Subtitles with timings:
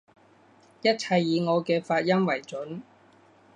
[0.81, 2.81] 一切以我嘅發音爲準